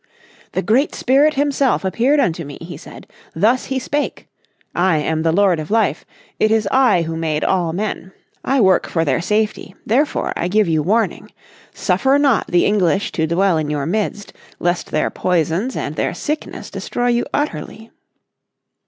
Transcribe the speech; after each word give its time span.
"The 0.53 0.63
Great 0.63 0.95
Spirit 0.95 1.35
himself 1.35 1.85
appeared 1.85 2.19
unto 2.19 2.43
me," 2.43 2.57
he 2.59 2.75
said. 2.75 3.05
"Thus 3.35 3.65
he 3.65 3.77
spake. 3.77 4.27
'I 4.73 4.97
am 4.97 5.21
the 5.21 5.31
Lord 5.31 5.59
of 5.59 5.69
Life. 5.69 6.05
It 6.39 6.49
is 6.49 6.67
I 6.71 7.03
who 7.03 7.15
made 7.15 7.43
all 7.43 7.71
men. 7.71 8.11
I 8.43 8.61
work 8.61 8.87
for 8.87 9.05
their 9.05 9.21
safety, 9.21 9.75
therefore 9.85 10.33
I 10.35 10.47
give 10.47 10.67
you 10.67 10.81
warning. 10.81 11.29
Suffer 11.71 12.17
not 12.17 12.47
the 12.47 12.65
English 12.65 13.11
to 13.11 13.27
dwell 13.27 13.59
in 13.59 13.69
your 13.69 13.85
midst, 13.85 14.33
lest 14.59 14.89
their 14.89 15.11
poisons 15.11 15.75
and 15.75 15.95
their 15.95 16.15
sickness 16.15 16.71
destroy 16.71 17.09
you 17.09 17.25
utterly.'" 17.31 17.91